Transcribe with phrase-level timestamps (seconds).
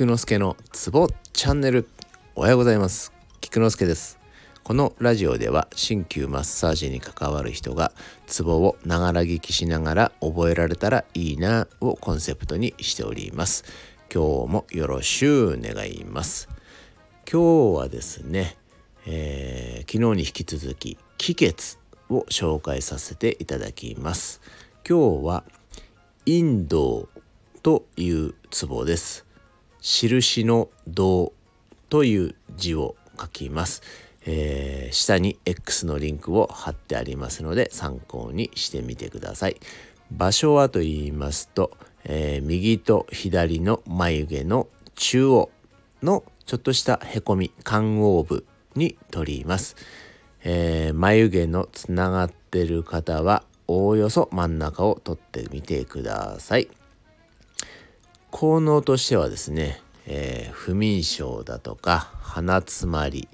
[0.00, 1.86] 菊之助のツボチャンネル。
[2.34, 3.12] おはようございます。
[3.42, 4.18] 菊之助です。
[4.62, 7.92] このラジオでは鍼灸マッサージに関わる人が
[8.26, 13.62] ツボをながら聞きしながら覚えられたらいいなをコンセプトにしております。
[14.10, 16.48] 今日もよろしゅう願います。
[17.30, 18.56] 今日はですね、
[19.04, 21.76] えー、昨日に引き続き気血
[22.08, 24.40] を紹介させていただきます。
[24.88, 25.44] 今日は
[26.24, 27.06] インド
[27.62, 29.26] というツボです。
[29.80, 31.32] 印の銅
[31.88, 33.82] という字を書きます、
[34.26, 39.56] えー、下に X のリンクを貼ってありますので参考にしてみてください。
[40.10, 41.70] 場所はと言いますと、
[42.04, 45.50] えー、右と左の眉毛の中央
[46.02, 49.76] のちょっとしたへこみ肝黄部に取ります、
[50.42, 56.68] えー、眉毛のつながってる方はおおよそ真ん中を取ってみてください。
[58.40, 63.28] 効能としてはですね、えー、不眠症だとか鼻つまり、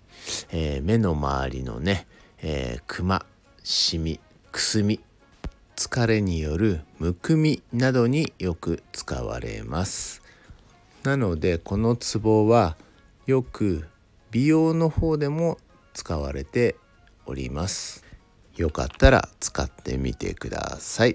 [0.51, 2.09] えー、目の周りのね、
[2.43, 3.25] えー、クマ
[3.63, 4.19] シミ
[4.51, 4.98] くすみ
[5.77, 10.23] 疲れによるむくみなどによく使われます。
[11.05, 12.77] なのでこのツボは
[13.27, 13.87] よく
[14.33, 15.59] 美容の方でも
[15.95, 16.75] 使われて
[17.27, 18.05] おります。
[18.57, 21.15] よかったら使ってみてください。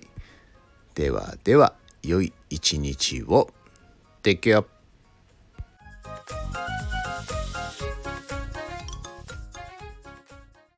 [0.96, 3.50] ではでは良い一日を。
[4.24, 4.71] Take care.